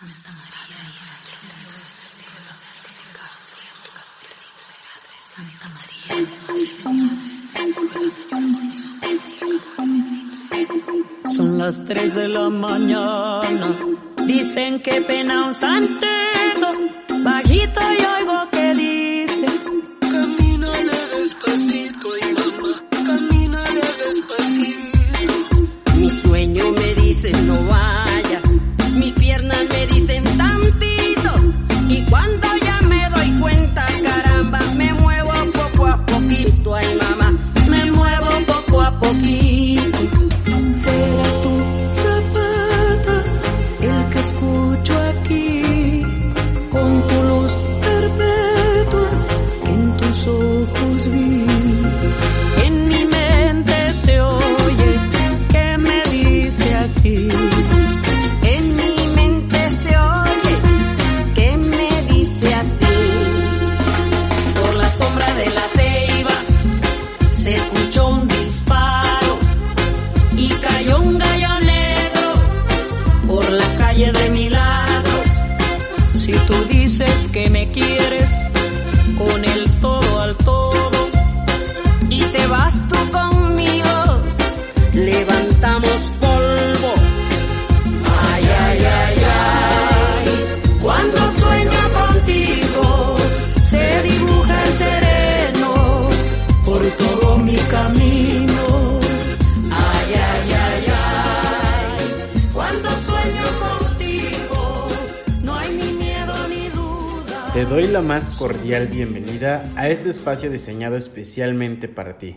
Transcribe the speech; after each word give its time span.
Santa 0.00 0.32
María, 0.32 0.80
Nuestra 1.66 2.08
Señora, 2.16 2.54
Santa 5.28 5.68
María, 5.68 6.16
Son 11.36 11.58
las 11.58 11.84
3 11.84 12.14
de 12.14 12.28
la 12.28 12.48
mañana, 12.48 13.76
dicen 14.26 14.80
que 14.80 15.02
pena 15.02 15.48
un 15.48 15.52
santero, 15.52 16.72
bajito 17.22 17.80
y 17.98 18.19
que 77.32 77.48
me 77.48 77.66
quieres 77.68 78.39
Te 107.52 107.64
doy 107.64 107.88
la 107.88 108.00
más 108.00 108.38
cordial 108.38 108.86
bienvenida 108.86 109.68
a 109.74 109.88
este 109.88 110.08
espacio 110.08 110.52
diseñado 110.52 110.96
especialmente 110.96 111.88
para 111.88 112.16
ti, 112.16 112.36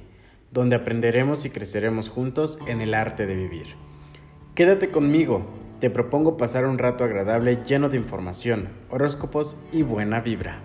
donde 0.52 0.76
aprenderemos 0.76 1.46
y 1.46 1.52
creceremos 1.52 2.10
juntos 2.10 2.58
en 2.66 2.82
el 2.82 2.96
arte 2.96 3.28
de 3.28 3.36
vivir. 3.36 3.76
Quédate 4.56 4.90
conmigo, 4.90 5.46
te 5.80 5.92
propongo 5.92 6.36
pasar 6.36 6.66
un 6.66 6.80
rato 6.80 7.04
agradable 7.04 7.60
lleno 7.64 7.90
de 7.90 7.98
información, 7.98 8.70
horóscopos 8.90 9.56
y 9.72 9.84
buena 9.84 10.20
vibra. 10.20 10.62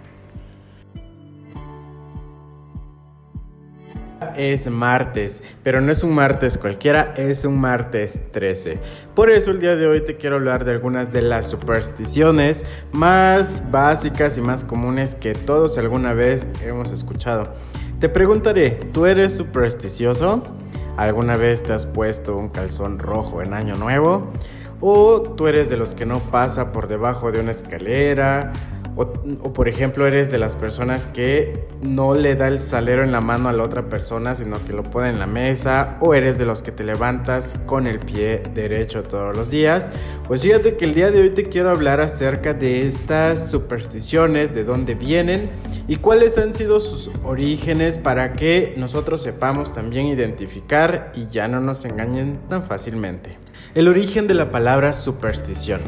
Es 4.38 4.70
martes, 4.70 5.42
pero 5.64 5.80
no 5.80 5.90
es 5.90 6.04
un 6.04 6.14
martes 6.14 6.58
cualquiera, 6.58 7.12
es 7.16 7.44
un 7.44 7.58
martes 7.58 8.22
13. 8.30 8.78
Por 9.16 9.30
eso 9.30 9.50
el 9.50 9.58
día 9.58 9.74
de 9.74 9.88
hoy 9.88 10.04
te 10.04 10.16
quiero 10.16 10.36
hablar 10.36 10.64
de 10.64 10.70
algunas 10.70 11.12
de 11.12 11.22
las 11.22 11.48
supersticiones 11.48 12.64
más 12.92 13.68
básicas 13.72 14.38
y 14.38 14.40
más 14.40 14.62
comunes 14.62 15.16
que 15.16 15.32
todos 15.32 15.76
alguna 15.76 16.12
vez 16.14 16.46
hemos 16.64 16.92
escuchado. 16.92 17.52
Te 17.98 18.08
preguntaré, 18.08 18.78
¿tú 18.92 19.06
eres 19.06 19.32
supersticioso? 19.32 20.40
¿Alguna 20.96 21.36
vez 21.36 21.64
te 21.64 21.72
has 21.72 21.86
puesto 21.86 22.36
un 22.36 22.48
calzón 22.48 23.00
rojo 23.00 23.42
en 23.42 23.54
año 23.54 23.74
nuevo? 23.74 24.30
¿O 24.80 25.20
tú 25.20 25.48
eres 25.48 25.68
de 25.68 25.76
los 25.76 25.94
que 25.94 26.06
no 26.06 26.20
pasa 26.20 26.70
por 26.70 26.86
debajo 26.86 27.32
de 27.32 27.40
una 27.40 27.50
escalera? 27.50 28.52
O, 28.98 29.52
por 29.52 29.68
ejemplo 29.68 30.08
eres 30.08 30.28
de 30.28 30.38
las 30.38 30.56
personas 30.56 31.06
que 31.06 31.68
no 31.82 32.14
le 32.14 32.34
da 32.34 32.48
el 32.48 32.58
salero 32.58 33.04
en 33.04 33.12
la 33.12 33.20
mano 33.20 33.48
a 33.48 33.52
la 33.52 33.62
otra 33.62 33.88
persona, 33.88 34.34
sino 34.34 34.56
que 34.66 34.72
lo 34.72 34.82
pone 34.82 35.10
en 35.10 35.20
la 35.20 35.26
mesa. 35.26 35.98
O 36.00 36.14
eres 36.14 36.36
de 36.36 36.44
los 36.44 36.62
que 36.62 36.72
te 36.72 36.82
levantas 36.82 37.54
con 37.66 37.86
el 37.86 38.00
pie 38.00 38.42
derecho 38.54 39.04
todos 39.04 39.36
los 39.36 39.50
días. 39.50 39.92
Pues 40.26 40.42
fíjate 40.42 40.76
que 40.76 40.84
el 40.84 40.94
día 40.94 41.12
de 41.12 41.20
hoy 41.20 41.30
te 41.30 41.44
quiero 41.44 41.70
hablar 41.70 42.00
acerca 42.00 42.54
de 42.54 42.88
estas 42.88 43.48
supersticiones, 43.50 44.52
de 44.52 44.64
dónde 44.64 44.96
vienen 44.96 45.48
y 45.86 45.96
cuáles 45.96 46.36
han 46.36 46.52
sido 46.52 46.80
sus 46.80 47.08
orígenes 47.24 47.98
para 47.98 48.32
que 48.32 48.74
nosotros 48.76 49.22
sepamos 49.22 49.74
también 49.74 50.06
identificar 50.06 51.12
y 51.14 51.28
ya 51.28 51.46
no 51.46 51.60
nos 51.60 51.84
engañen 51.84 52.40
tan 52.48 52.64
fácilmente. 52.64 53.47
El 53.78 53.86
origen 53.86 54.26
de 54.26 54.34
la 54.34 54.50
palabra 54.50 54.92
superstición 54.92 55.80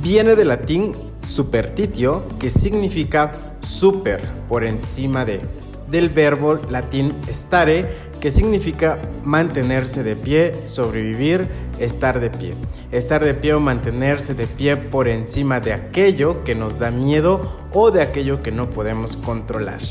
viene 0.00 0.36
del 0.36 0.48
latín 0.48 0.92
supertitio, 1.20 2.22
que 2.38 2.50
significa 2.50 3.30
super, 3.60 4.26
por 4.48 4.64
encima 4.64 5.26
de, 5.26 5.42
del 5.90 6.08
verbo 6.08 6.58
latín 6.70 7.12
stare, 7.30 7.90
que 8.22 8.30
significa 8.30 8.96
mantenerse 9.22 10.02
de 10.02 10.16
pie, 10.16 10.62
sobrevivir, 10.64 11.46
estar 11.78 12.20
de 12.20 12.30
pie. 12.30 12.54
Estar 12.90 13.22
de 13.22 13.34
pie 13.34 13.52
o 13.52 13.60
mantenerse 13.60 14.32
de 14.32 14.46
pie 14.46 14.78
por 14.78 15.06
encima 15.06 15.60
de 15.60 15.74
aquello 15.74 16.42
que 16.42 16.54
nos 16.54 16.78
da 16.78 16.90
miedo 16.90 17.52
o 17.70 17.90
de 17.90 18.00
aquello 18.00 18.42
que 18.42 18.50
no 18.50 18.70
podemos 18.70 19.14
controlar. 19.14 19.82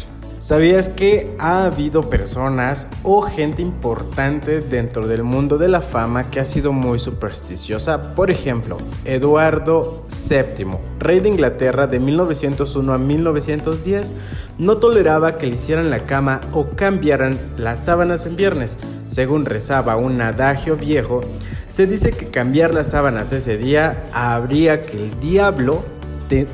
¿Sabías 0.45 0.89
que 0.89 1.35
ha 1.39 1.65
habido 1.65 2.07
personas 2.07 2.87
o 3.01 3.23
gente 3.23 3.63
importante 3.63 4.61
dentro 4.61 5.07
del 5.07 5.23
mundo 5.23 5.57
de 5.57 5.67
la 5.67 5.81
fama 5.81 6.29
que 6.29 6.39
ha 6.39 6.45
sido 6.45 6.71
muy 6.71 6.99
supersticiosa? 6.99 8.13
Por 8.13 8.29
ejemplo, 8.29 8.77
Eduardo 9.05 10.05
VII, 10.07 10.67
rey 10.99 11.19
de 11.19 11.29
Inglaterra 11.29 11.87
de 11.87 11.99
1901 11.99 12.93
a 12.93 12.97
1910, 12.99 14.13
no 14.59 14.77
toleraba 14.77 15.39
que 15.39 15.47
le 15.47 15.55
hicieran 15.55 15.89
la 15.89 16.01
cama 16.01 16.41
o 16.53 16.67
cambiaran 16.75 17.39
las 17.57 17.83
sábanas 17.83 18.27
en 18.27 18.35
viernes. 18.35 18.77
Según 19.07 19.45
rezaba 19.45 19.95
un 19.95 20.21
adagio 20.21 20.77
viejo, 20.77 21.21
se 21.69 21.87
dice 21.87 22.11
que 22.11 22.29
cambiar 22.29 22.71
las 22.71 22.91
sábanas 22.91 23.31
ese 23.31 23.57
día 23.57 24.05
habría 24.13 24.83
que 24.83 25.05
el 25.05 25.19
diablo 25.19 25.81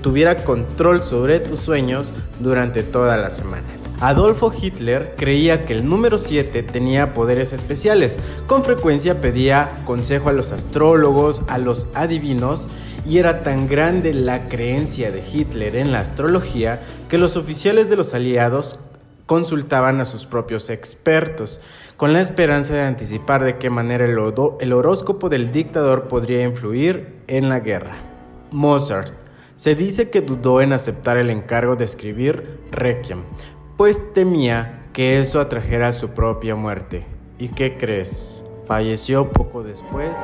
tuviera 0.01 0.46
control 0.46 1.03
sobre 1.03 1.41
tus 1.41 1.59
sueños 1.59 2.13
durante 2.40 2.84
toda 2.84 3.18
la 3.18 3.30
semana. 3.30 3.81
Adolfo 4.01 4.51
Hitler 4.51 5.13
creía 5.16 5.67
que 5.67 5.73
el 5.73 5.88
número 5.88 6.17
7 6.17 6.63
tenía 6.63 7.13
poderes 7.13 7.53
especiales. 7.53 8.17
Con 8.47 8.63
frecuencia 8.63 9.22
pedía 9.22 9.84
consejo 9.85 10.29
a 10.29 10.34
los 10.34 10.51
astrólogos, 10.51 11.44
a 11.47 11.59
los 11.59 11.85
adivinos, 11.94 12.67
y 13.06 13.19
era 13.19 13.44
tan 13.44 13.67
grande 13.67 14.16
la 14.16 14.47
creencia 14.47 15.12
de 15.12 15.23
Hitler 15.23 15.75
en 15.75 15.91
la 15.91 16.00
astrología 16.00 16.81
que 17.09 17.19
los 17.19 17.38
oficiales 17.38 17.91
de 17.91 17.95
los 17.95 18.16
aliados 18.16 18.79
consultaban 19.28 20.01
a 20.01 20.06
sus 20.06 20.25
propios 20.25 20.72
expertos, 20.72 21.62
con 21.95 22.12
la 22.12 22.22
esperanza 22.22 22.73
de 22.73 22.81
anticipar 22.81 23.44
de 23.44 23.59
qué 23.59 23.69
manera 23.69 24.06
el, 24.06 24.18
el 24.62 24.73
horóscopo 24.73 25.29
del 25.29 25.51
dictador 25.51 26.07
podría 26.07 26.41
influir 26.41 27.18
en 27.28 27.50
la 27.50 27.59
guerra. 27.59 27.97
Mozart 28.50 29.13
se 29.53 29.75
dice 29.75 30.09
que 30.09 30.21
dudó 30.21 30.59
en 30.59 30.74
aceptar 30.74 31.18
el 31.18 31.30
encargo 31.30 31.75
de 31.75 31.86
escribir 31.86 32.57
Requiem, 32.71 33.21
pues 33.81 34.13
temía 34.13 34.83
que 34.94 35.19
eso 35.19 35.42
atrajera 35.42 35.92
su 35.92 36.10
propia 36.10 36.56
muerte. 36.56 37.04
¿Y 37.39 37.48
qué 37.48 37.80
crees? 37.80 38.44
Falleció 38.68 39.31
poco 39.31 39.63
después 39.63 40.19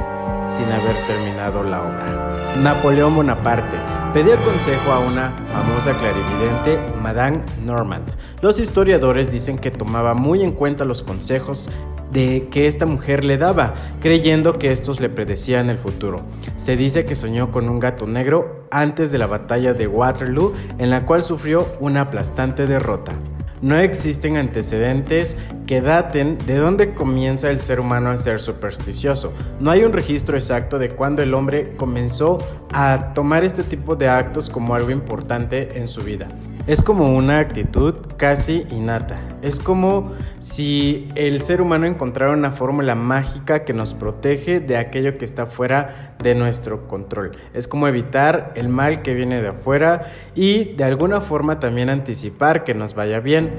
sin 0.45 0.65
haber 0.65 0.95
terminado 1.07 1.63
la 1.63 1.81
obra. 1.81 2.55
Napoleón 2.61 3.15
Bonaparte 3.15 3.75
pedía 4.13 4.35
consejo 4.43 4.91
a 4.91 4.99
una 4.99 5.31
famosa 5.51 5.95
clarividente, 5.95 6.77
Madame 7.01 7.39
Normand. 7.65 8.13
Los 8.43 8.59
historiadores 8.59 9.31
dicen 9.31 9.57
que 9.57 9.71
tomaba 9.71 10.13
muy 10.13 10.43
en 10.43 10.51
cuenta 10.51 10.85
los 10.85 11.01
consejos 11.01 11.67
de 12.11 12.49
que 12.51 12.67
esta 12.67 12.85
mujer 12.85 13.23
le 13.23 13.39
daba, 13.39 13.73
creyendo 14.01 14.59
que 14.59 14.71
estos 14.71 14.99
le 14.99 15.09
predecían 15.09 15.71
el 15.71 15.79
futuro. 15.79 16.17
Se 16.57 16.75
dice 16.75 17.05
que 17.05 17.15
soñó 17.15 17.51
con 17.51 17.69
un 17.69 17.79
gato 17.79 18.05
negro 18.05 18.67
antes 18.69 19.11
de 19.11 19.17
la 19.17 19.25
batalla 19.25 19.73
de 19.73 19.87
Waterloo, 19.87 20.53
en 20.77 20.91
la 20.91 21.07
cual 21.07 21.23
sufrió 21.23 21.67
una 21.79 22.01
aplastante 22.01 22.67
derrota. 22.67 23.13
No 23.61 23.77
existen 23.77 24.37
antecedentes 24.37 25.35
que 25.65 25.81
daten 25.81 26.37
de 26.45 26.57
dónde 26.57 26.93
comienza 26.93 27.49
el 27.49 27.59
ser 27.59 27.79
humano 27.79 28.09
a 28.09 28.17
ser 28.17 28.39
supersticioso. 28.39 29.33
No 29.59 29.71
hay 29.71 29.83
un 29.83 29.93
registro 29.93 30.37
exacto 30.37 30.77
de 30.77 30.89
cuándo 30.89 31.23
el 31.23 31.33
hombre 31.33 31.75
comenzó 31.75 32.37
a 32.71 33.13
tomar 33.13 33.43
este 33.43 33.63
tipo 33.63 33.95
de 33.95 34.09
actos 34.09 34.49
como 34.49 34.75
algo 34.75 34.91
importante 34.91 35.79
en 35.79 35.87
su 35.87 36.01
vida. 36.01 36.27
Es 36.67 36.81
como 36.81 37.15
una 37.15 37.39
actitud 37.39 37.95
casi 38.17 38.67
innata. 38.71 39.21
Es 39.41 39.61
como 39.61 40.11
si 40.37 41.07
el 41.15 41.41
ser 41.41 41.61
humano 41.61 41.85
encontrara 41.85 42.33
una 42.33 42.51
fórmula 42.51 42.93
mágica 42.93 43.63
que 43.63 43.71
nos 43.71 43.93
protege 43.93 44.59
de 44.59 44.75
aquello 44.75 45.17
que 45.17 45.23
está 45.23 45.45
fuera 45.45 46.17
de 46.21 46.35
nuestro 46.35 46.89
control. 46.89 47.37
Es 47.53 47.69
como 47.69 47.87
evitar 47.87 48.51
el 48.55 48.67
mal 48.67 49.01
que 49.01 49.13
viene 49.13 49.41
de 49.41 49.47
afuera 49.47 50.11
y 50.35 50.73
de 50.73 50.83
alguna 50.83 51.21
forma 51.21 51.61
también 51.61 51.89
anticipar 51.89 52.65
que 52.65 52.73
nos 52.73 52.95
vaya 52.95 53.21
bien. 53.21 53.49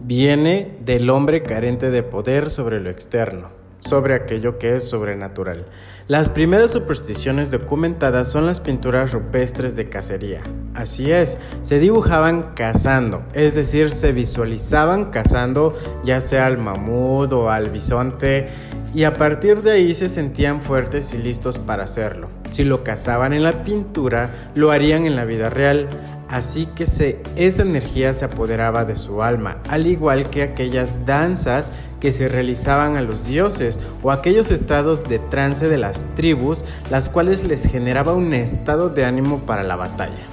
Viene 0.00 0.78
del 0.82 1.10
hombre 1.10 1.42
carente 1.42 1.90
de 1.90 2.02
poder 2.02 2.48
sobre 2.48 2.80
lo 2.80 2.88
externo 2.88 3.61
sobre 3.84 4.14
aquello 4.14 4.58
que 4.58 4.76
es 4.76 4.88
sobrenatural. 4.88 5.66
Las 6.08 6.28
primeras 6.28 6.70
supersticiones 6.72 7.50
documentadas 7.50 8.30
son 8.30 8.46
las 8.46 8.60
pinturas 8.60 9.12
rupestres 9.12 9.76
de 9.76 9.88
cacería. 9.88 10.42
Así 10.74 11.10
es, 11.10 11.38
se 11.62 11.78
dibujaban 11.78 12.54
cazando, 12.54 13.22
es 13.34 13.54
decir, 13.54 13.92
se 13.92 14.12
visualizaban 14.12 15.10
cazando 15.10 15.78
ya 16.04 16.20
sea 16.20 16.46
al 16.46 16.58
mamut 16.58 17.32
o 17.32 17.50
al 17.50 17.70
bisonte 17.70 18.48
y 18.94 19.04
a 19.04 19.14
partir 19.14 19.62
de 19.62 19.72
ahí 19.72 19.94
se 19.94 20.08
sentían 20.08 20.60
fuertes 20.60 21.14
y 21.14 21.18
listos 21.18 21.58
para 21.58 21.84
hacerlo. 21.84 22.28
Si 22.50 22.64
lo 22.64 22.84
cazaban 22.84 23.32
en 23.32 23.42
la 23.42 23.64
pintura, 23.64 24.50
lo 24.54 24.70
harían 24.70 25.06
en 25.06 25.16
la 25.16 25.24
vida 25.24 25.48
real, 25.48 25.88
así 26.32 26.66
que 26.66 26.84
esa 26.84 27.62
energía 27.62 28.14
se 28.14 28.24
apoderaba 28.24 28.84
de 28.84 28.96
su 28.96 29.22
alma, 29.22 29.58
al 29.68 29.86
igual 29.86 30.30
que 30.30 30.42
aquellas 30.42 30.94
danzas 31.04 31.72
que 32.00 32.10
se 32.10 32.26
realizaban 32.26 32.96
a 32.96 33.02
los 33.02 33.26
dioses 33.26 33.78
o 34.02 34.10
aquellos 34.10 34.50
estados 34.50 35.04
de 35.04 35.18
trance 35.18 35.68
de 35.68 35.76
las 35.78 36.06
tribus, 36.16 36.64
las 36.90 37.10
cuales 37.10 37.44
les 37.44 37.64
generaba 37.64 38.14
un 38.14 38.32
estado 38.32 38.88
de 38.88 39.04
ánimo 39.04 39.40
para 39.40 39.62
la 39.62 39.76
batalla. 39.76 40.26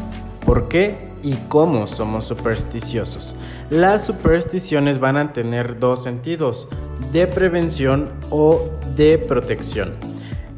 ¿Por 0.45 0.69
qué? 0.69 1.09
y 1.21 1.33
cómo 1.49 1.85
somos 1.85 2.23
supersticiosos. 2.23 3.35
Las 3.69 4.05
supersticiones 4.05 5.01
van 5.01 5.17
a 5.17 5.33
tener 5.33 5.77
dos 5.77 6.01
sentidos, 6.03 6.69
de 7.11 7.27
prevención 7.27 8.09
o 8.29 8.69
de 8.95 9.17
protección. 9.17 9.95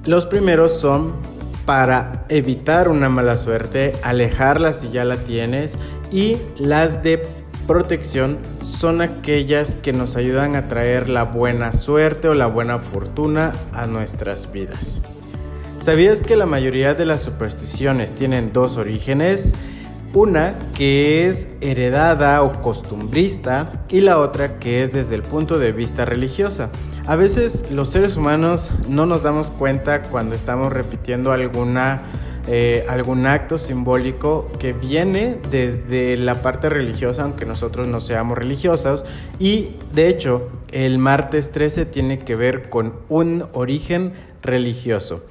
Los 0.06 0.28
primeros 0.28 0.72
son 0.80 1.14
para 1.66 2.26
evitar 2.30 2.90
una 2.90 3.10
mala 3.10 3.38
suerte, 3.38 3.94
alejarla 4.04 4.74
si 4.74 4.90
ya 4.90 5.06
la 5.06 5.18
tienes 5.18 5.78
y 6.12 6.38
las 6.58 7.04
de 7.04 7.22
protección 7.68 8.40
son 8.62 9.02
aquellas 9.02 9.76
que 9.76 9.94
nos 9.94 10.16
ayudan 10.16 10.56
a 10.56 10.68
traer 10.68 11.08
la 11.08 11.24
buena 11.24 11.72
suerte 11.72 12.28
o 12.28 12.34
la 12.34 12.48
buena 12.48 12.80
fortuna 12.80 13.54
a 13.74 13.86
nuestras 13.88 14.52
vidas. 14.52 15.02
¿Sabías 15.80 16.22
que 16.22 16.36
la 16.36 16.46
mayoría 16.46 16.94
de 16.94 17.06
las 17.06 17.22
supersticiones 17.22 18.14
tienen 18.14 18.54
dos 18.54 18.78
orígenes? 18.78 19.56
Una 20.14 20.56
que 20.76 21.26
es 21.28 21.48
heredada 21.62 22.44
o 22.44 22.62
costumbrista 22.62 23.86
y 23.88 24.02
la 24.02 24.20
otra 24.20 24.60
que 24.60 24.84
es 24.84 24.92
desde 24.92 25.16
el 25.16 25.22
punto 25.22 25.58
de 25.58 25.72
vista 25.72 26.04
religiosa. 26.04 26.70
A 27.08 27.16
veces 27.16 27.66
los 27.72 27.90
seres 27.90 28.18
humanos 28.18 28.70
no 28.90 29.06
nos 29.06 29.24
damos 29.24 29.50
cuenta 29.50 30.02
cuando 30.02 30.36
estamos 30.36 30.74
repitiendo 30.74 31.32
alguna, 31.32 32.02
eh, 32.48 32.86
algún 32.90 33.26
acto 33.26 33.58
simbólico 33.58 34.52
que 34.60 34.74
viene 34.74 35.40
desde 35.50 36.18
la 36.18 36.42
parte 36.42 36.68
religiosa, 36.68 37.24
aunque 37.24 37.46
nosotros 37.46 37.88
no 37.88 38.02
seamos 38.02 38.38
religiosos. 38.38 39.06
Y 39.40 39.78
de 39.94 40.10
hecho, 40.10 40.50
el 40.74 40.98
martes 40.98 41.54
13 41.54 41.86
tiene 41.86 42.20
que 42.20 42.36
ver 42.36 42.70
con 42.70 42.96
un 43.08 43.46
origen 43.54 44.12
religioso. 44.42 45.26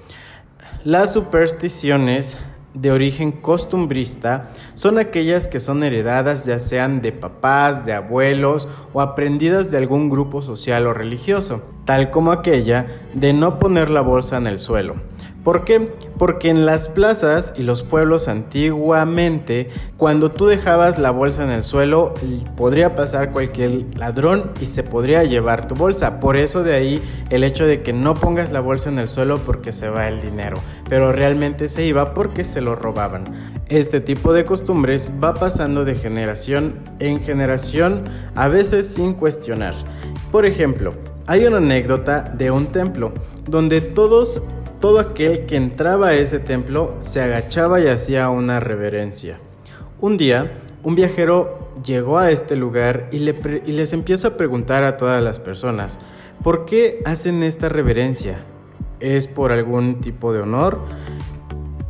Las 0.85 1.13
supersticiones 1.13 2.39
de 2.75 2.93
origen 2.93 3.33
costumbrista 3.33 4.51
son 4.75 4.99
aquellas 4.99 5.49
que 5.49 5.61
son 5.61 5.83
heredadas 5.83 6.45
ya 6.45 6.59
sean 6.59 7.03
de 7.03 7.13
papás, 7.13 7.85
de 7.85 7.93
abuelos 7.93 8.69
o 8.93 9.01
aprendidas 9.01 9.71
de 9.71 9.79
algún 9.79 10.09
grupo 10.09 10.43
social 10.43 10.87
o 10.87 10.95
religioso, 10.95 11.63
tal 11.91 12.13
como 12.13 12.31
aquella 12.31 12.87
de 13.15 13.33
no 13.33 13.59
poner 13.59 13.91
la 13.91 14.01
bolsa 14.01 14.37
en 14.37 14.47
el 14.47 14.61
suelo. 14.61 14.95
¿Por 15.43 15.65
qué? 15.65 15.93
Porque 16.19 16.49
en 16.49 16.65
las 16.65 16.89
plazas 16.89 17.53
y 17.57 17.65
los 17.65 17.83
pueblos 17.83 18.29
antiguamente, 18.29 19.71
cuando 19.97 20.31
tú 20.31 20.47
dejabas 20.47 21.01
la 21.01 21.11
bolsa 21.11 21.43
en 21.43 21.51
el 21.51 21.65
suelo, 21.65 22.15
podría 22.57 22.95
pasar 22.95 23.33
cualquier 23.33 23.87
ladrón 23.97 24.53
y 24.61 24.67
se 24.67 24.85
podría 24.85 25.25
llevar 25.25 25.67
tu 25.67 25.75
bolsa. 25.75 26.21
Por 26.21 26.37
eso 26.37 26.63
de 26.63 26.75
ahí 26.75 27.03
el 27.29 27.43
hecho 27.43 27.67
de 27.67 27.83
que 27.83 27.93
no 27.93 28.15
pongas 28.15 28.53
la 28.53 28.61
bolsa 28.61 28.89
en 28.89 29.01
el 29.01 29.09
suelo 29.09 29.39
porque 29.39 29.73
se 29.73 29.89
va 29.89 30.07
el 30.07 30.23
dinero, 30.23 30.59
pero 30.89 31.11
realmente 31.11 31.69
se 31.69 31.85
iba 31.87 32.15
porque 32.15 32.45
se 32.45 32.61
lo 32.61 32.77
robaban. 32.77 33.25
Este 33.69 34.01
tipo 34.01 34.33
de 34.33 34.45
costumbres 34.45 35.11
va 35.21 35.35
pasando 35.35 35.85
de 35.85 35.97
generación 35.97 36.77
en 37.01 37.21
generación, 37.21 38.05
a 38.37 38.47
veces 38.47 38.87
sin 38.87 39.15
cuestionar. 39.15 39.75
Por 40.31 40.47
ejemplo, 40.47 40.95
hay 41.31 41.47
una 41.47 41.59
anécdota 41.59 42.23
de 42.23 42.51
un 42.51 42.67
templo 42.67 43.13
donde 43.49 43.81
todos 43.81 44.43
todo 44.81 44.99
aquel 44.99 45.47
que 45.47 45.55
entraba 45.55 46.09
a 46.09 46.15
ese 46.15 46.41
templo 46.41 46.97
se 46.99 47.21
agachaba 47.21 47.79
y 47.79 47.87
hacía 47.87 48.29
una 48.31 48.59
reverencia. 48.59 49.39
Un 50.01 50.17
día, 50.17 50.59
un 50.83 50.97
viajero 50.97 51.69
llegó 51.85 52.19
a 52.19 52.33
este 52.33 52.57
lugar 52.57 53.11
y, 53.13 53.21
les 53.21 53.93
empieza 53.93 54.27
a 54.27 54.37
preguntar 54.37 54.83
a 54.83 54.97
todas 54.97 55.23
las 55.23 55.39
personas, 55.39 56.01
¿por 56.43 56.65
qué 56.65 57.01
hacen 57.05 57.45
esta 57.45 57.69
reverencia? 57.69 58.41
¿Es 58.99 59.29
por 59.29 59.53
algún 59.53 60.01
tipo 60.01 60.33
de 60.33 60.41
honor? 60.41 60.81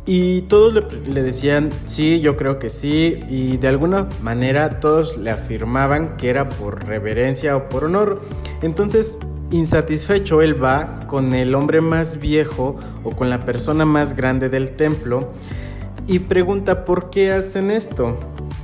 Y 0.05 0.41
todos 0.43 0.73
le, 1.07 1.21
decían, 1.21 1.69
sí, 1.85 2.21
yo 2.21 2.35
creo 2.35 2.57
que 2.57 2.69
sí, 2.69 3.19
y 3.29 3.57
de 3.57 3.67
alguna 3.67 4.09
manera 4.21 4.79
todos 4.79 5.17
le 5.17 5.29
afirmaban 5.29 6.17
que 6.17 6.29
era 6.29 6.49
por 6.49 6.85
reverencia 6.85 7.55
o 7.55 7.69
por 7.69 7.85
honor. 7.85 8.21
Entonces 8.61 9.19
Insatisfecho, 9.51 10.41
él 10.41 10.63
va 10.63 11.01
con 11.07 11.33
el 11.33 11.55
hombre 11.55 11.81
más 11.81 12.19
viejo 12.19 12.77
o 13.03 13.11
con 13.11 13.29
la 13.29 13.41
persona 13.41 13.83
más 13.83 14.15
grande 14.15 14.47
del 14.47 14.77
templo 14.77 15.33
y 16.07 16.19
pregunta 16.19 16.85
por 16.85 17.09
qué 17.09 17.33
hacen 17.33 17.69
esto. 17.69 18.17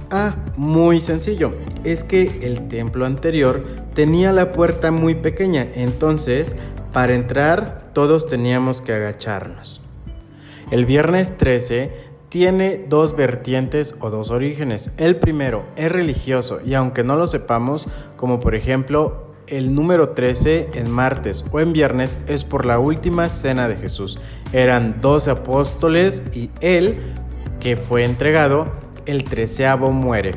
Ah, 0.10 0.38
muy 0.56 1.02
sencillo. 1.02 1.52
Es 1.84 2.06
que 2.06 2.40
el 2.42 2.70
templo 2.70 3.06
anterior 3.06 3.66
tenía 3.94 4.32
la 4.32 4.54
puerta 4.54 4.92
muy 4.92 5.16
pequeña, 5.16 5.68
entonces 5.76 6.56
para 6.94 7.16
entrar 7.16 7.92
todos 7.94 8.26
teníamos 8.28 8.80
que 8.80 8.94
agacharnos. 8.94 9.87
El 10.70 10.86
viernes 10.86 11.38
13 11.38 11.92
tiene 12.28 12.86
dos 12.90 13.16
vertientes 13.16 13.96
o 14.02 14.10
dos 14.10 14.32
orígenes. 14.32 14.92
El 14.98 15.16
primero 15.16 15.64
es 15.78 15.90
religioso 15.90 16.60
y 16.66 16.74
aunque 16.74 17.06
no 17.06 17.16
lo 17.16 17.26
sepamos, 17.28 17.88
como 18.18 18.42
por 18.42 18.54
ejemplo 18.54 19.28
el 19.48 19.74
número 19.74 20.10
13 20.10 20.72
en 20.74 20.92
martes 20.92 21.46
o 21.54 21.62
en 21.62 21.72
viernes 21.72 22.18
es 22.28 22.44
por 22.44 22.66
la 22.66 22.80
última 22.80 23.30
cena 23.30 23.70
de 23.70 23.78
Jesús. 23.78 24.20
Eran 24.52 25.00
12 25.00 25.32
apóstoles 25.32 26.22
y 26.34 26.50
él, 26.60 26.96
que 27.62 27.78
fue 27.78 28.04
entregado, 28.04 28.66
el 29.08 29.24
treceavo 29.24 29.92
muere. 29.92 30.32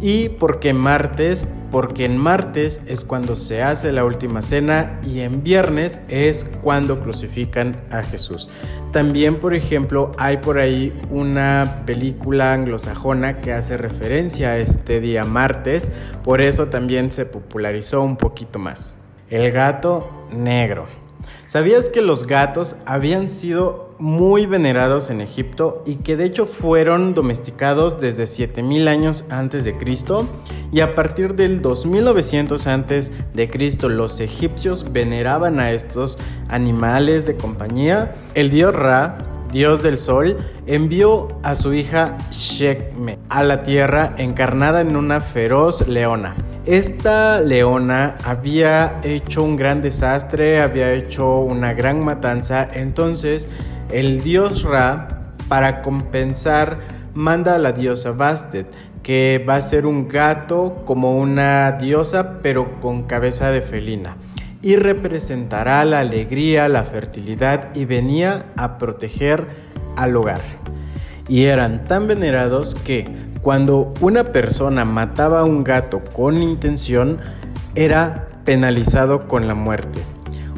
Y 0.00 0.28
porque 0.28 0.72
martes, 0.72 1.46
porque 1.70 2.04
en 2.04 2.18
martes 2.18 2.82
es 2.86 3.04
cuando 3.04 3.36
se 3.36 3.62
hace 3.62 3.92
la 3.92 4.04
última 4.04 4.42
cena 4.42 5.00
y 5.06 5.20
en 5.20 5.42
viernes 5.42 6.00
es 6.08 6.44
cuando 6.62 7.00
crucifican 7.00 7.76
a 7.90 8.02
Jesús. 8.02 8.48
También, 8.92 9.36
por 9.36 9.54
ejemplo, 9.54 10.12
hay 10.18 10.36
por 10.36 10.58
ahí 10.58 10.92
una 11.10 11.82
película 11.86 12.52
anglosajona 12.52 13.38
que 13.38 13.52
hace 13.52 13.76
referencia 13.76 14.50
a 14.50 14.58
este 14.58 15.00
día 15.00 15.24
martes, 15.24 15.90
por 16.22 16.40
eso 16.40 16.66
también 16.66 17.10
se 17.10 17.26
popularizó 17.26 18.02
un 18.02 18.16
poquito 18.16 18.58
más. 18.58 18.94
El 19.30 19.50
gato 19.50 20.26
negro. 20.30 21.03
¿Sabías 21.46 21.88
que 21.88 22.00
los 22.00 22.26
gatos 22.26 22.76
habían 22.86 23.28
sido 23.28 23.90
muy 23.98 24.46
venerados 24.46 25.10
en 25.10 25.20
Egipto 25.20 25.82
y 25.86 25.96
que 25.96 26.16
de 26.16 26.24
hecho 26.24 26.46
fueron 26.46 27.14
domesticados 27.14 28.00
desde 28.00 28.26
7000 28.26 28.88
años 28.88 29.24
antes 29.28 29.64
de 29.64 29.76
Cristo? 29.76 30.26
Y 30.72 30.80
a 30.80 30.94
partir 30.94 31.34
del 31.34 31.60
2900 31.60 32.66
antes 32.66 33.12
de 33.34 33.48
Cristo 33.48 33.88
los 33.88 34.20
egipcios 34.20 34.92
veneraban 34.92 35.60
a 35.60 35.72
estos 35.72 36.18
animales 36.48 37.26
de 37.26 37.36
compañía. 37.36 38.14
El 38.34 38.50
dios 38.50 38.74
Ra 38.74 39.18
dios 39.54 39.84
del 39.84 39.98
sol, 39.98 40.36
envió 40.66 41.28
a 41.44 41.54
su 41.54 41.72
hija 41.74 42.18
Shekme 42.32 43.18
a 43.28 43.44
la 43.44 43.62
tierra 43.62 44.12
encarnada 44.18 44.80
en 44.80 44.96
una 44.96 45.20
feroz 45.20 45.86
leona. 45.86 46.34
Esta 46.66 47.40
leona 47.40 48.16
había 48.24 49.00
hecho 49.04 49.44
un 49.44 49.54
gran 49.54 49.80
desastre, 49.80 50.60
había 50.60 50.92
hecho 50.92 51.38
una 51.38 51.72
gran 51.72 52.04
matanza, 52.04 52.66
entonces 52.70 53.48
el 53.92 54.24
dios 54.24 54.64
Ra, 54.64 55.06
para 55.48 55.82
compensar, 55.82 56.78
manda 57.14 57.54
a 57.54 57.58
la 57.58 57.70
diosa 57.70 58.10
Bastet, 58.10 58.66
que 59.04 59.44
va 59.48 59.54
a 59.54 59.60
ser 59.60 59.86
un 59.86 60.08
gato 60.08 60.82
como 60.84 61.16
una 61.16 61.72
diosa, 61.72 62.40
pero 62.42 62.80
con 62.80 63.04
cabeza 63.04 63.52
de 63.52 63.60
felina. 63.60 64.16
Y 64.64 64.76
representará 64.76 65.84
la 65.84 65.98
alegría, 65.98 66.70
la 66.70 66.84
fertilidad 66.84 67.74
y 67.74 67.84
venía 67.84 68.46
a 68.56 68.78
proteger 68.78 69.46
al 69.94 70.16
hogar. 70.16 70.40
Y 71.28 71.44
eran 71.44 71.84
tan 71.84 72.08
venerados 72.08 72.74
que 72.74 73.04
cuando 73.42 73.92
una 74.00 74.24
persona 74.24 74.86
mataba 74.86 75.40
a 75.40 75.44
un 75.44 75.64
gato 75.64 76.02
con 76.14 76.42
intención, 76.42 77.20
era 77.74 78.26
penalizado 78.46 79.28
con 79.28 79.46
la 79.46 79.54
muerte. 79.54 80.00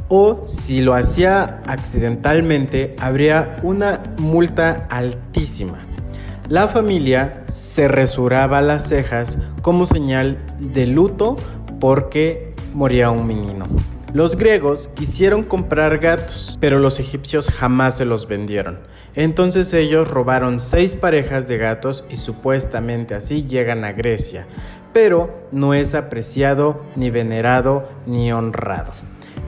O 0.06 0.42
si 0.44 0.82
lo 0.82 0.94
hacía 0.94 1.60
accidentalmente, 1.66 2.94
habría 3.00 3.56
una 3.64 4.04
multa 4.18 4.86
altísima. 4.88 5.78
La 6.48 6.68
familia 6.68 7.42
se 7.48 7.88
resuraba 7.88 8.60
las 8.60 8.86
cejas 8.86 9.36
como 9.62 9.84
señal 9.84 10.38
de 10.60 10.86
luto 10.86 11.34
porque 11.80 12.54
moría 12.72 13.10
un 13.10 13.26
menino. 13.26 13.66
Los 14.14 14.36
griegos 14.36 14.88
quisieron 14.94 15.42
comprar 15.42 15.98
gatos, 15.98 16.56
pero 16.60 16.78
los 16.78 17.00
egipcios 17.00 17.50
jamás 17.50 17.96
se 17.96 18.04
los 18.04 18.28
vendieron. 18.28 18.78
Entonces 19.14 19.72
ellos 19.74 20.08
robaron 20.08 20.60
seis 20.60 20.94
parejas 20.94 21.48
de 21.48 21.58
gatos 21.58 22.04
y 22.08 22.16
supuestamente 22.16 23.14
así 23.14 23.44
llegan 23.46 23.84
a 23.84 23.92
Grecia, 23.92 24.46
pero 24.92 25.48
no 25.52 25.74
es 25.74 25.94
apreciado, 25.94 26.82
ni 26.94 27.10
venerado, 27.10 27.88
ni 28.06 28.32
honrado. 28.32 28.92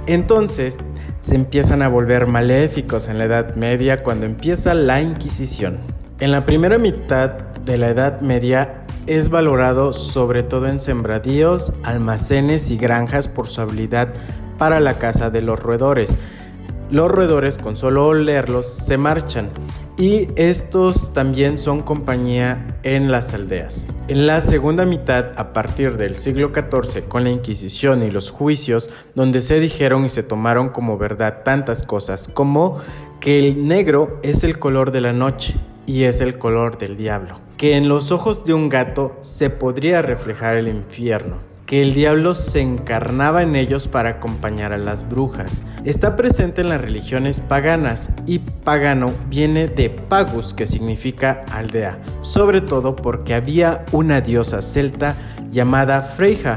Entonces 0.07 0.77
se 1.19 1.35
empiezan 1.35 1.83
a 1.83 1.89
volver 1.89 2.27
maléficos 2.27 3.09
en 3.09 3.19
la 3.19 3.25
Edad 3.25 3.55
Media 3.55 4.03
cuando 4.03 4.27
empieza 4.27 4.75
la 4.75 5.01
Inquisición. 5.01 5.79
En 6.21 6.33
la 6.33 6.45
primera 6.45 6.79
mitad 6.79 7.31
de 7.65 7.79
la 7.79 7.91
Edad 7.91 8.21
Media 8.21 8.85
es 9.07 9.31
valorado 9.31 9.93
sobre 9.93 10.43
todo 10.43 10.67
en 10.67 10.79
sembradíos, 10.79 11.73
almacenes 11.83 12.71
y 12.71 12.77
granjas 12.77 13.29
por 13.29 13.49
su 13.49 13.61
habilidad 13.61 14.09
para 14.59 14.81
la 14.81 14.99
caza 14.99 15.31
de 15.31 15.41
los 15.41 15.59
roedores. 15.59 16.17
Los 16.91 17.11
roedores 17.11 17.57
con 17.59 17.77
solo 17.77 18.07
olerlos 18.07 18.67
se 18.67 18.99
marchan 18.99 19.51
y 19.97 20.29
estos 20.37 21.13
también 21.13 21.59
son 21.59 21.81
compañía 21.81 22.79
en 22.83 23.11
las 23.11 23.35
aldeas. 23.35 23.87
En 24.09 24.27
la 24.27 24.41
segunda 24.41 24.85
mitad, 24.85 25.33
a 25.37 25.53
partir 25.53 25.97
del 25.97 26.15
siglo 26.15 26.53
XIV, 26.55 27.09
con 27.09 27.25
la 27.25 27.31
Inquisición 27.31 28.03
y 28.03 28.11
los 28.11 28.31
juicios, 28.31 28.91
donde 29.15 29.41
se 29.41 29.61
dijeron 29.61 30.05
y 30.05 30.09
se 30.09 30.23
tomaron 30.23 30.71
como 30.71 30.99
verdad 30.99 31.43
tantas 31.45 31.83
cosas 31.83 32.29
como 32.29 32.79
que 33.21 33.39
el 33.39 33.67
negro 33.67 34.19
es 34.23 34.45
el 34.45 34.59
color 34.59 34.93
de 34.93 35.01
la 35.01 35.13
noche, 35.13 35.57
y 35.89 36.05
es 36.05 36.21
el 36.21 36.39
color 36.39 36.77
del 36.77 36.99
diablo. 36.99 37.41
Que 37.57 37.75
en 37.75 37.89
los 37.89 38.13
ojos 38.13 38.45
de 38.45 38.53
un 38.53 38.69
gato 38.69 39.17
se 39.23 39.49
podría 39.49 40.03
reflejar 40.03 40.57
el 40.57 40.69
infierno. 40.69 41.48
Que 41.69 41.83
el 41.83 41.93
diablo 41.93 42.33
se 42.33 42.63
encarnaba 42.63 43.43
en 43.43 43.55
ellos 43.55 43.89
para 43.89 44.09
acompañar 44.09 44.73
a 44.73 44.79
las 44.79 45.07
brujas. 45.07 45.63
Está 45.85 46.17
presente 46.17 46.63
en 46.63 46.71
las 46.71 46.81
religiones 46.81 47.43
paganas 47.43 48.09
y 48.25 48.39
pagano 48.39 49.13
viene 49.29 49.69
de 49.69 49.91
pagus 49.91 50.55
que 50.55 50.65
significa 50.65 51.45
aldea, 51.53 51.99
sobre 52.23 52.63
todo 52.63 52.97
porque 52.97 53.35
había 53.35 53.85
una 53.93 54.23
diosa 54.23 54.63
celta 54.63 55.15
llamada 55.53 56.01
Freyja, 56.01 56.57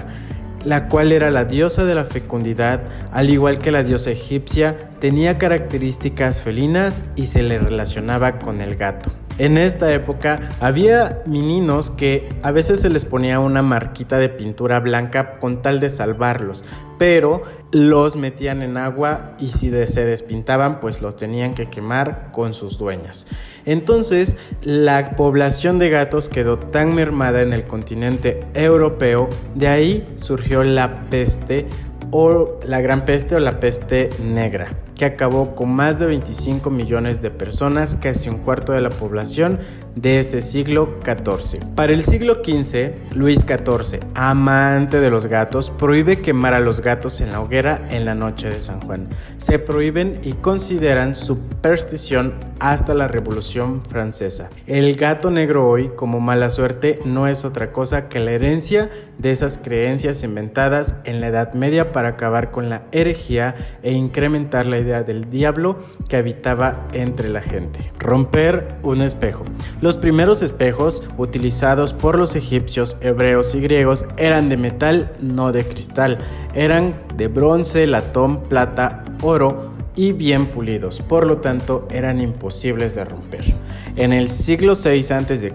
la 0.64 0.88
cual 0.88 1.12
era 1.12 1.30
la 1.30 1.44
diosa 1.44 1.84
de 1.84 1.96
la 1.96 2.06
fecundidad, 2.06 2.80
al 3.12 3.30
igual 3.30 3.58
que 3.58 3.72
la 3.72 3.84
diosa 3.84 4.12
egipcia, 4.12 4.78
tenía 5.02 5.38
características 5.38 6.42
felinas 6.42 7.02
y 7.18 7.26
se 7.26 7.44
le 7.44 7.60
relacionaba 7.60 8.40
con 8.40 8.62
el 8.62 8.78
gato. 8.78 9.12
En 9.42 9.58
esta 9.58 9.92
época 9.92 10.52
había 10.60 11.24
meninos 11.26 11.90
que 11.90 12.30
a 12.44 12.52
veces 12.52 12.80
se 12.80 12.92
les 12.92 13.06
ponía 13.06 13.40
una 13.40 13.64
marquita 13.64 14.20
de 14.20 14.30
pintura 14.30 14.80
blanca 14.80 15.40
con 15.40 15.64
tal 15.64 15.80
de 15.80 15.90
salvarlos, 15.90 16.64
pero 17.00 17.42
los 17.72 18.18
metían 18.18 18.62
en 18.62 18.78
agua 18.78 19.36
y 19.40 19.48
si 19.48 19.72
se 19.88 20.06
despintaban 20.06 20.80
pues 20.80 21.02
los 21.02 21.16
tenían 21.16 21.56
que 21.56 21.72
quemar 21.72 22.32
con 22.32 22.54
sus 22.54 22.78
dueños. 22.78 23.26
Entonces 23.66 24.38
la 24.62 25.16
población 25.16 25.80
de 25.80 25.90
gatos 25.90 26.30
quedó 26.30 26.60
tan 26.60 26.94
mermada 26.94 27.42
en 27.42 27.52
el 27.52 27.66
continente 27.66 28.42
europeo, 28.54 29.28
de 29.56 29.68
ahí 29.68 30.08
surgió 30.18 30.64
la 30.64 31.10
peste 31.10 31.66
o 32.12 32.60
la 32.68 32.80
gran 32.80 33.06
peste 33.06 33.34
o 33.34 33.40
la 33.40 33.60
peste 33.60 34.12
negra 34.24 34.68
que 35.02 35.06
acabó 35.06 35.56
con 35.56 35.74
más 35.74 35.98
de 35.98 36.06
25 36.06 36.70
millones 36.70 37.24
de 37.24 37.32
personas, 37.32 37.98
casi 38.00 38.30
un 38.30 38.38
cuarto 38.38 38.74
de 38.74 38.82
la 38.82 38.92
población 38.92 39.60
de 39.96 40.20
ese 40.20 40.42
siglo 40.42 41.00
XIV. 41.04 41.60
Para 41.74 41.92
el 41.92 42.04
siglo 42.04 42.36
XV, 42.36 43.16
Luis 43.16 43.40
XIV, 43.40 44.00
amante 44.14 45.00
de 45.00 45.10
los 45.10 45.26
gatos, 45.26 45.72
prohíbe 45.72 46.18
quemar 46.20 46.54
a 46.54 46.60
los 46.60 46.82
gatos 46.82 47.20
en 47.20 47.32
la 47.32 47.42
hoguera 47.42 47.88
en 47.90 48.06
la 48.06 48.14
noche 48.14 48.48
de 48.48 48.62
San 48.62 48.80
Juan. 48.82 49.10
Se 49.38 49.58
prohíben 49.58 50.20
y 50.24 50.34
consideran 50.34 51.16
superstición 51.16 52.36
hasta 52.60 52.94
la 52.94 53.08
Revolución 53.08 53.82
Francesa. 53.84 54.50
El 54.68 54.96
gato 54.98 55.32
negro 55.32 55.68
hoy, 55.68 55.90
como 55.96 56.20
mala 56.20 56.52
suerte, 56.52 57.00
no 57.06 57.28
es 57.28 57.44
otra 57.44 57.72
cosa 57.72 58.08
que 58.08 58.20
la 58.20 58.34
herencia 58.34 58.92
de 59.18 59.32
esas 59.32 59.58
creencias 59.58 60.24
inventadas 60.24 60.96
en 61.06 61.22
la 61.22 61.28
Edad 61.28 61.54
Media 61.54 61.92
para 61.92 62.10
acabar 62.10 62.52
con 62.52 62.70
la 62.70 62.84
herejía 62.92 63.56
e 63.82 63.94
incrementar 63.94 64.68
la 64.68 64.78
idea 64.78 64.91
del 64.92 65.30
diablo 65.30 65.78
que 66.08 66.18
habitaba 66.18 66.88
entre 66.94 67.30
la 67.30 67.42
gente. 67.42 67.92
Romper 67.98 68.68
un 68.84 69.02
espejo. 69.02 69.44
Los 69.82 69.98
primeros 69.98 70.42
espejos 70.42 71.04
utilizados 71.18 71.94
por 71.94 72.18
los 72.20 72.36
egipcios, 72.36 72.98
hebreos 73.02 73.56
y 73.56 73.62
griegos 73.62 74.06
eran 74.18 74.50
de 74.50 74.58
metal, 74.58 75.14
no 75.22 75.52
de 75.52 75.64
cristal. 75.64 76.18
Eran 76.54 76.94
de 77.16 77.28
bronce, 77.28 77.88
latón, 77.88 78.44
plata, 78.44 79.04
oro 79.22 79.72
y 79.96 80.14
bien 80.14 80.46
pulidos, 80.46 81.02
por 81.02 81.28
lo 81.28 81.38
tanto 81.38 81.88
eran 81.92 82.22
imposibles 82.22 82.96
de 82.96 83.06
romper. 83.06 83.54
En 83.96 84.14
el 84.14 84.30
siglo 84.30 84.74
VI 84.74 85.00
a.C., 85.14 85.54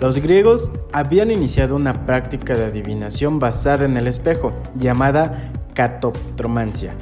los 0.00 0.18
griegos 0.18 0.70
habían 0.92 1.30
iniciado 1.30 1.74
una 1.74 2.06
práctica 2.06 2.54
de 2.54 2.66
adivinación 2.66 3.38
basada 3.38 3.84
en 3.84 3.96
el 3.96 4.06
espejo, 4.06 4.52
llamada 4.78 5.50
catoptromancia 5.74 6.94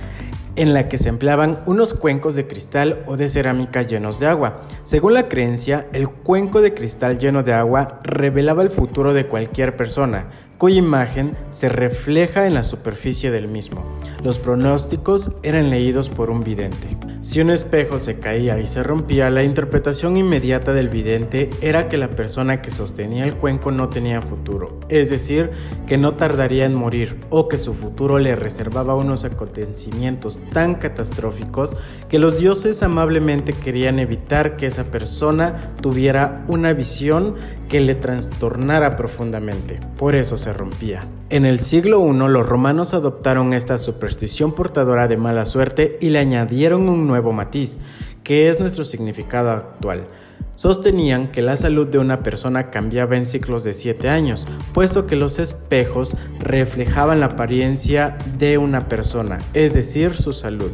en 0.57 0.75
la 0.75 0.89
que 0.89 0.99
se 0.99 1.09
empleaban 1.09 1.61
unos 1.67 1.95
cuencos 1.95 2.35
de 2.35 2.47
cristal 2.47 3.03
o 3.07 3.17
de 3.17 3.29
cerámica 3.29 3.83
llenos 3.83 4.19
de 4.19 4.27
agua. 4.27 4.63
Según 4.83 5.15
la 5.15 5.29
creencia, 5.29 5.87
el 5.93 6.09
cuenco 6.09 6.61
de 6.61 6.75
cristal 6.75 7.19
lleno 7.19 7.43
de 7.43 7.53
agua 7.53 8.01
revelaba 8.03 8.63
el 8.63 8.71
futuro 8.71 9.15
de 9.15 9.27
cualquier 9.27 9.77
persona, 9.77 10.31
cuya 10.59 10.79
imagen 10.79 11.37
se 11.51 11.69
refleja 11.69 12.47
en 12.47 12.55
la 12.55 12.63
superficie 12.63 13.31
del 13.31 13.49
mismo. 13.49 13.85
Los 14.23 14.39
pronósticos 14.39 15.33
eran 15.43 15.71
leídos 15.71 16.11
por 16.11 16.31
un 16.31 16.41
vidente. 16.41 16.97
Si 17.25 17.41
un 17.41 17.49
espejo 17.49 17.99
se 17.99 18.19
caía 18.19 18.61
y 18.61 18.67
se 18.67 18.83
rompía, 18.83 19.31
la 19.31 19.43
interpretación 19.43 20.19
inmediata 20.19 20.75
del 20.75 20.91
vidente 20.91 21.49
era 21.63 21.89
que 21.89 21.97
la 21.97 22.11
persona 22.11 22.61
que 22.61 22.71
sostenía 22.71 23.25
el 23.25 23.35
cuenco 23.37 23.71
no 23.71 23.89
tenía 23.89 24.21
futuro, 24.21 24.79
es 24.91 25.09
decir, 25.09 25.51
que 25.87 25.97
no 25.97 26.17
tardaría 26.17 26.67
en 26.67 26.75
morir 26.75 27.17
o 27.31 27.49
que 27.49 27.57
su 27.57 27.73
futuro 27.73 28.19
le 28.19 28.37
reservaba 28.37 28.95
unos 28.95 29.25
acontecimientos 29.25 30.39
tan 30.53 30.75
catastróficos 30.75 31.75
que 32.11 32.19
los 32.19 32.39
dioses 32.39 32.83
amablemente 32.83 33.55
querían 33.55 34.01
evitar 34.01 34.59
que 34.59 34.67
esa 34.67 34.85
persona 34.85 35.73
tuviera 35.81 36.45
una 36.47 36.75
visión 36.75 37.37
que 37.71 37.81
le 37.81 37.95
trastornara 37.95 38.97
profundamente. 38.97 39.81
Por 39.97 40.15
eso 40.15 40.37
se 40.37 40.53
rompía. 40.53 41.09
En 41.31 41.47
el 41.47 41.61
siglo 41.61 42.07
I 42.07 42.29
los 42.29 42.47
romanos 42.47 42.93
adoptaron 42.93 43.55
esta 43.55 43.79
superstición 43.79 44.53
portadora 44.53 45.09
de 45.09 45.17
mala 45.17 45.47
suerte 45.47 45.97
y 46.01 46.11
le 46.11 46.19
añadieron 46.19 46.89
un 46.89 47.07
nuevo 47.07 47.14
matiz, 47.23 47.81
que 48.23 48.49
es 48.49 48.61
nuestro 48.61 48.85
significado 48.85 49.51
actual. 49.51 50.07
Sostenían 50.55 51.33
que 51.33 51.43
la 51.43 51.57
salud 51.57 51.87
de 51.87 51.99
una 51.99 52.23
persona 52.23 52.71
cambiaba 52.71 53.17
en 53.17 53.27
ciclos 53.27 53.65
de 53.65 53.75
7 53.75 54.09
años, 54.09 54.47
puesto 54.73 55.07
que 55.07 55.17
los 55.17 55.39
espejos 55.39 56.17
reflejaban 56.39 57.21
la 57.21 57.27
apariencia 57.27 58.17
de 58.39 58.59
una 58.59 58.89
persona, 58.89 59.39
es 59.53 59.75
decir, 59.75 60.17
su 60.17 60.33
salud. 60.33 60.71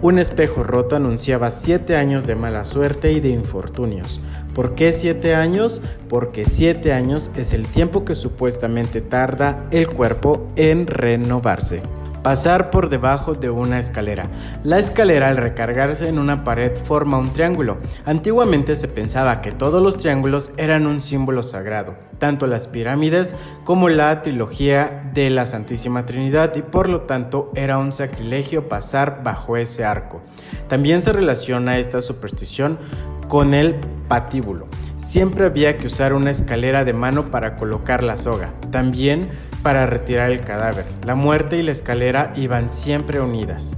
Un 0.00 0.20
espejo 0.20 0.62
roto 0.62 0.94
anunciaba 0.94 1.50
7 1.50 1.96
años 1.96 2.26
de 2.26 2.36
mala 2.36 2.64
suerte 2.64 3.10
y 3.10 3.18
de 3.18 3.30
infortunios. 3.30 4.20
¿Por 4.58 4.74
qué 4.74 4.92
siete 4.92 5.36
años? 5.36 5.80
Porque 6.08 6.44
siete 6.44 6.92
años 6.92 7.30
es 7.36 7.52
el 7.52 7.64
tiempo 7.66 8.04
que 8.04 8.16
supuestamente 8.16 9.00
tarda 9.00 9.68
el 9.70 9.86
cuerpo 9.86 10.48
en 10.56 10.88
renovarse. 10.88 11.80
Pasar 12.28 12.68
por 12.68 12.90
debajo 12.90 13.32
de 13.32 13.48
una 13.48 13.78
escalera. 13.78 14.26
La 14.62 14.78
escalera 14.78 15.28
al 15.28 15.38
recargarse 15.38 16.10
en 16.10 16.18
una 16.18 16.44
pared 16.44 16.72
forma 16.84 17.16
un 17.16 17.32
triángulo. 17.32 17.78
Antiguamente 18.04 18.76
se 18.76 18.86
pensaba 18.86 19.40
que 19.40 19.50
todos 19.50 19.82
los 19.82 19.96
triángulos 19.96 20.52
eran 20.58 20.86
un 20.86 21.00
símbolo 21.00 21.42
sagrado, 21.42 21.94
tanto 22.18 22.46
las 22.46 22.68
pirámides 22.68 23.34
como 23.64 23.88
la 23.88 24.20
trilogía 24.20 25.10
de 25.14 25.30
la 25.30 25.46
Santísima 25.46 26.04
Trinidad 26.04 26.54
y 26.54 26.60
por 26.60 26.90
lo 26.90 27.00
tanto 27.00 27.50
era 27.54 27.78
un 27.78 27.92
sacrilegio 27.92 28.68
pasar 28.68 29.22
bajo 29.24 29.56
ese 29.56 29.86
arco. 29.86 30.20
También 30.68 31.00
se 31.00 31.14
relaciona 31.14 31.78
esta 31.78 32.02
superstición 32.02 32.78
con 33.26 33.54
el 33.54 33.76
patíbulo, 34.06 34.66
siempre 34.96 35.46
había 35.46 35.76
que 35.76 35.86
usar 35.86 36.12
una 36.12 36.30
escalera 36.30 36.84
de 36.84 36.92
mano 36.92 37.30
para 37.30 37.56
colocar 37.56 38.02
la 38.02 38.16
soga, 38.16 38.52
también 38.70 39.30
para 39.62 39.86
retirar 39.86 40.30
el 40.30 40.40
cadáver. 40.40 40.84
La 41.04 41.14
muerte 41.14 41.56
y 41.56 41.62
la 41.62 41.72
escalera 41.72 42.32
iban 42.36 42.68
siempre 42.68 43.20
unidas. 43.20 43.76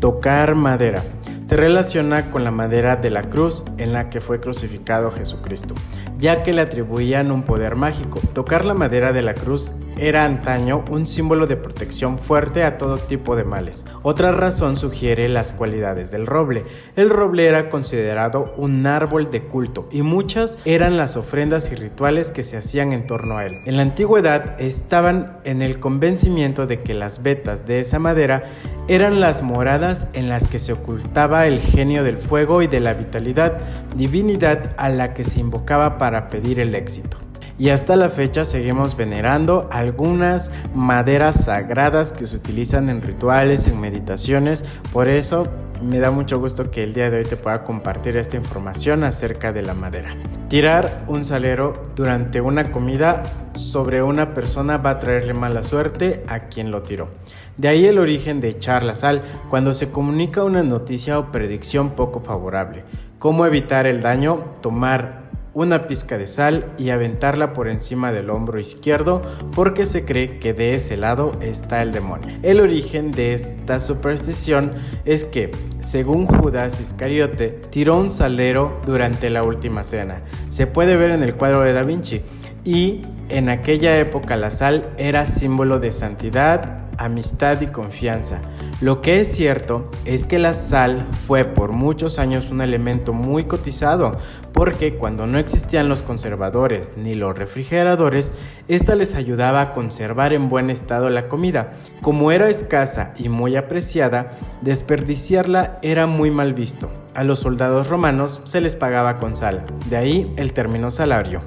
Tocar 0.00 0.54
madera. 0.54 1.02
Se 1.46 1.56
relaciona 1.56 2.30
con 2.30 2.44
la 2.44 2.50
madera 2.50 2.96
de 2.96 3.10
la 3.10 3.24
cruz 3.24 3.62
en 3.76 3.92
la 3.92 4.08
que 4.08 4.20
fue 4.20 4.40
crucificado 4.40 5.10
Jesucristo, 5.10 5.74
ya 6.18 6.42
que 6.42 6.52
le 6.52 6.62
atribuían 6.62 7.30
un 7.30 7.42
poder 7.42 7.76
mágico. 7.76 8.20
Tocar 8.32 8.64
la 8.64 8.74
madera 8.74 9.12
de 9.12 9.22
la 9.22 9.34
cruz 9.34 9.72
era 9.98 10.24
antaño 10.24 10.84
un 10.90 11.06
símbolo 11.06 11.46
de 11.46 11.56
protección 11.56 12.18
fuerte 12.18 12.64
a 12.64 12.78
todo 12.78 12.98
tipo 12.98 13.36
de 13.36 13.44
males. 13.44 13.86
Otra 14.02 14.32
razón 14.32 14.76
sugiere 14.76 15.28
las 15.28 15.52
cualidades 15.52 16.10
del 16.10 16.26
roble. 16.26 16.64
El 16.96 17.10
roble 17.10 17.46
era 17.46 17.68
considerado 17.68 18.54
un 18.56 18.86
árbol 18.86 19.30
de 19.30 19.42
culto 19.42 19.88
y 19.90 20.02
muchas 20.02 20.58
eran 20.64 20.96
las 20.96 21.16
ofrendas 21.16 21.70
y 21.72 21.74
rituales 21.74 22.30
que 22.30 22.42
se 22.42 22.56
hacían 22.56 22.92
en 22.92 23.06
torno 23.06 23.38
a 23.38 23.46
él. 23.46 23.60
En 23.64 23.76
la 23.76 23.82
antigüedad 23.82 24.60
estaban 24.60 25.38
en 25.44 25.62
el 25.62 25.80
convencimiento 25.80 26.66
de 26.66 26.80
que 26.80 26.94
las 26.94 27.22
vetas 27.22 27.66
de 27.66 27.80
esa 27.80 27.98
madera 27.98 28.44
eran 28.88 29.20
las 29.20 29.42
moradas 29.42 30.06
en 30.12 30.28
las 30.28 30.46
que 30.46 30.58
se 30.58 30.72
ocultaba 30.72 31.46
el 31.46 31.60
genio 31.60 32.04
del 32.04 32.18
fuego 32.18 32.62
y 32.62 32.66
de 32.66 32.80
la 32.80 32.94
vitalidad, 32.94 33.58
divinidad 33.96 34.74
a 34.76 34.88
la 34.88 35.14
que 35.14 35.24
se 35.24 35.40
invocaba 35.40 35.98
para 35.98 36.30
pedir 36.30 36.60
el 36.60 36.74
éxito 36.74 37.18
y 37.58 37.68
hasta 37.68 37.96
la 37.96 38.08
fecha 38.08 38.44
seguimos 38.44 38.96
venerando 38.96 39.68
algunas 39.70 40.50
maderas 40.74 41.44
sagradas 41.44 42.12
que 42.12 42.26
se 42.26 42.36
utilizan 42.36 42.88
en 42.88 43.02
rituales, 43.02 43.66
en 43.66 43.80
meditaciones. 43.80 44.64
Por 44.92 45.08
eso 45.08 45.48
me 45.82 45.98
da 45.98 46.10
mucho 46.10 46.38
gusto 46.38 46.70
que 46.70 46.82
el 46.82 46.92
día 46.92 47.10
de 47.10 47.18
hoy 47.18 47.24
te 47.24 47.36
pueda 47.36 47.64
compartir 47.64 48.16
esta 48.16 48.36
información 48.36 49.04
acerca 49.04 49.52
de 49.52 49.62
la 49.62 49.74
madera. 49.74 50.16
Tirar 50.48 51.04
un 51.08 51.24
salero 51.24 51.72
durante 51.96 52.40
una 52.40 52.70
comida 52.70 53.24
sobre 53.54 54.02
una 54.02 54.32
persona 54.32 54.78
va 54.78 54.90
a 54.90 55.00
traerle 55.00 55.34
mala 55.34 55.62
suerte 55.62 56.22
a 56.28 56.40
quien 56.40 56.70
lo 56.70 56.82
tiró. 56.82 57.08
De 57.56 57.68
ahí 57.68 57.86
el 57.86 57.98
origen 57.98 58.40
de 58.40 58.48
echar 58.48 58.82
la 58.82 58.94
sal 58.94 59.22
cuando 59.50 59.72
se 59.72 59.90
comunica 59.90 60.44
una 60.44 60.62
noticia 60.62 61.18
o 61.18 61.32
predicción 61.32 61.90
poco 61.90 62.20
favorable. 62.20 62.84
¿Cómo 63.18 63.44
evitar 63.46 63.86
el 63.86 64.00
daño? 64.00 64.44
Tomar 64.62 65.21
una 65.54 65.86
pizca 65.86 66.18
de 66.18 66.26
sal 66.26 66.72
y 66.78 66.90
aventarla 66.90 67.52
por 67.52 67.68
encima 67.68 68.12
del 68.12 68.30
hombro 68.30 68.58
izquierdo 68.58 69.20
porque 69.54 69.86
se 69.86 70.04
cree 70.04 70.38
que 70.38 70.54
de 70.54 70.74
ese 70.74 70.96
lado 70.96 71.32
está 71.40 71.82
el 71.82 71.92
demonio. 71.92 72.38
El 72.42 72.60
origen 72.60 73.12
de 73.12 73.34
esta 73.34 73.80
superstición 73.80 74.72
es 75.04 75.24
que, 75.24 75.50
según 75.80 76.26
Judas 76.26 76.80
Iscariote, 76.80 77.48
tiró 77.70 77.98
un 77.98 78.10
salero 78.10 78.80
durante 78.86 79.30
la 79.30 79.42
última 79.42 79.84
cena. 79.84 80.22
Se 80.48 80.66
puede 80.66 80.96
ver 80.96 81.10
en 81.10 81.22
el 81.22 81.34
cuadro 81.34 81.60
de 81.60 81.72
Da 81.72 81.82
Vinci 81.82 82.22
y 82.64 83.02
en 83.28 83.48
aquella 83.48 83.98
época 83.98 84.36
la 84.36 84.50
sal 84.50 84.90
era 84.96 85.26
símbolo 85.26 85.80
de 85.80 85.92
santidad, 85.92 86.81
amistad 87.04 87.60
y 87.60 87.66
confianza. 87.66 88.40
Lo 88.80 89.00
que 89.00 89.20
es 89.20 89.28
cierto 89.28 89.90
es 90.04 90.24
que 90.24 90.38
la 90.38 90.54
sal 90.54 91.06
fue 91.12 91.44
por 91.44 91.72
muchos 91.72 92.18
años 92.18 92.50
un 92.50 92.60
elemento 92.60 93.12
muy 93.12 93.44
cotizado, 93.44 94.18
porque 94.52 94.96
cuando 94.96 95.26
no 95.26 95.38
existían 95.38 95.88
los 95.88 96.02
conservadores 96.02 96.92
ni 96.96 97.14
los 97.14 97.36
refrigeradores, 97.36 98.34
esta 98.68 98.94
les 98.94 99.14
ayudaba 99.14 99.60
a 99.60 99.74
conservar 99.74 100.32
en 100.32 100.48
buen 100.48 100.70
estado 100.70 101.10
la 101.10 101.28
comida. 101.28 101.74
Como 102.02 102.32
era 102.32 102.48
escasa 102.48 103.14
y 103.16 103.28
muy 103.28 103.56
apreciada, 103.56 104.32
desperdiciarla 104.60 105.78
era 105.82 106.06
muy 106.06 106.30
mal 106.30 106.54
visto. 106.54 106.90
A 107.14 107.24
los 107.24 107.40
soldados 107.40 107.88
romanos 107.88 108.40
se 108.44 108.60
les 108.60 108.74
pagaba 108.74 109.18
con 109.18 109.36
sal, 109.36 109.64
de 109.90 109.96
ahí 109.96 110.32
el 110.36 110.52
término 110.52 110.90
salario. 110.90 111.42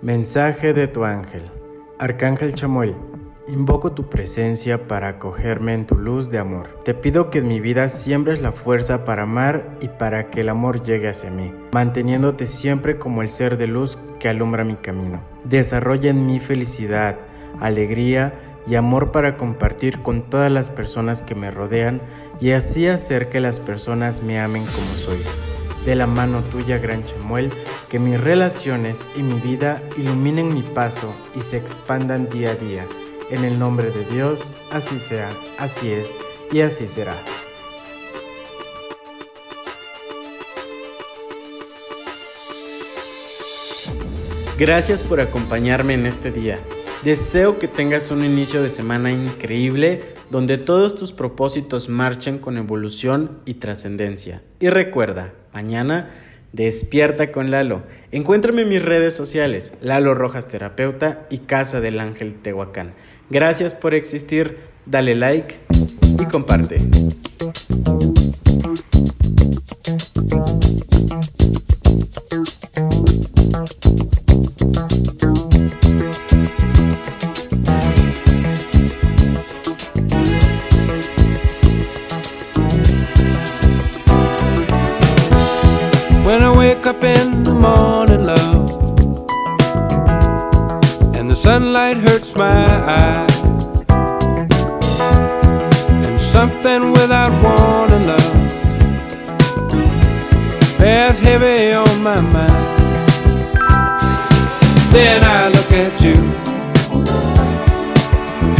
Mensaje 0.00 0.72
de 0.72 0.86
tu 0.88 1.04
ángel. 1.04 1.42
Arcángel 2.00 2.54
Chamuel, 2.54 2.94
invoco 3.48 3.90
tu 3.90 4.08
presencia 4.08 4.86
para 4.86 5.08
acogerme 5.08 5.74
en 5.74 5.84
tu 5.84 5.96
luz 5.96 6.30
de 6.30 6.38
amor. 6.38 6.68
Te 6.84 6.94
pido 6.94 7.28
que 7.28 7.38
en 7.38 7.48
mi 7.48 7.58
vida 7.58 7.88
siembres 7.88 8.40
la 8.40 8.52
fuerza 8.52 9.04
para 9.04 9.24
amar 9.24 9.76
y 9.80 9.88
para 9.88 10.30
que 10.30 10.42
el 10.42 10.48
amor 10.48 10.84
llegue 10.84 11.08
hacia 11.08 11.30
mí, 11.30 11.52
manteniéndote 11.72 12.46
siempre 12.46 13.00
como 13.00 13.20
el 13.22 13.30
ser 13.30 13.58
de 13.58 13.66
luz 13.66 13.98
que 14.20 14.28
alumbra 14.28 14.62
mi 14.62 14.76
camino. 14.76 15.20
Desarrolla 15.42 16.10
en 16.10 16.24
mí 16.24 16.38
felicidad, 16.38 17.16
alegría 17.58 18.32
y 18.68 18.76
amor 18.76 19.10
para 19.10 19.36
compartir 19.36 20.00
con 20.00 20.22
todas 20.22 20.52
las 20.52 20.70
personas 20.70 21.22
que 21.22 21.34
me 21.34 21.50
rodean 21.50 22.00
y 22.40 22.52
así 22.52 22.86
hacer 22.86 23.28
que 23.28 23.40
las 23.40 23.58
personas 23.58 24.22
me 24.22 24.38
amen 24.38 24.64
como 24.66 24.94
soy 24.94 25.18
de 25.88 25.94
la 25.94 26.06
mano 26.06 26.42
tuya, 26.42 26.76
Gran 26.76 27.02
Chamuel, 27.02 27.50
que 27.88 27.98
mis 27.98 28.20
relaciones 28.20 29.02
y 29.16 29.22
mi 29.22 29.40
vida 29.40 29.82
iluminen 29.96 30.52
mi 30.52 30.60
paso 30.60 31.14
y 31.34 31.40
se 31.40 31.56
expandan 31.56 32.28
día 32.28 32.50
a 32.50 32.54
día. 32.56 32.86
En 33.30 33.42
el 33.42 33.58
nombre 33.58 33.90
de 33.90 34.04
Dios, 34.04 34.52
así 34.70 35.00
sea, 35.00 35.30
así 35.56 35.90
es 35.90 36.14
y 36.52 36.60
así 36.60 36.88
será. 36.88 37.16
Gracias 44.58 45.02
por 45.02 45.22
acompañarme 45.22 45.94
en 45.94 46.04
este 46.04 46.30
día. 46.30 46.58
Deseo 47.04 47.60
que 47.60 47.68
tengas 47.68 48.10
un 48.10 48.24
inicio 48.24 48.60
de 48.60 48.70
semana 48.70 49.12
increíble 49.12 50.02
donde 50.30 50.58
todos 50.58 50.96
tus 50.96 51.12
propósitos 51.12 51.88
marchen 51.88 52.38
con 52.38 52.56
evolución 52.56 53.38
y 53.44 53.54
trascendencia. 53.54 54.42
Y 54.58 54.68
recuerda, 54.68 55.32
mañana 55.52 56.10
despierta 56.52 57.30
con 57.30 57.52
Lalo. 57.52 57.82
Encuéntrame 58.10 58.62
en 58.62 58.68
mis 58.70 58.84
redes 58.84 59.14
sociales, 59.14 59.72
Lalo 59.80 60.14
Rojas 60.14 60.48
Terapeuta 60.48 61.26
y 61.30 61.38
Casa 61.38 61.80
del 61.80 62.00
Ángel 62.00 62.34
Tehuacán. 62.34 62.94
Gracias 63.30 63.76
por 63.76 63.94
existir, 63.94 64.58
dale 64.84 65.14
like 65.14 65.56
y 66.18 66.24
comparte. 66.24 66.78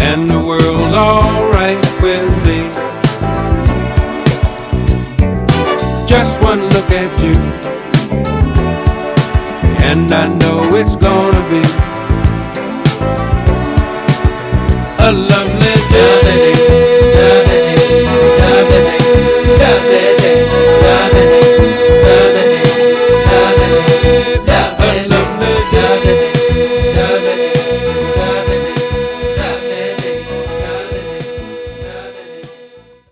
And 0.08 0.28
the 0.28 0.40
world's 0.48 0.94
alright 0.94 1.84
with 2.02 2.30
me. 2.46 2.60
Just 6.06 6.42
one 6.42 6.62
look 6.74 6.90
at 6.90 7.12
you, 7.22 7.36
and 9.90 10.10
I 10.10 10.26
know 10.40 10.58
it's 10.80 10.96
gonna 10.96 11.44
be 11.52 11.62
a 15.08 15.10
love 15.12 15.47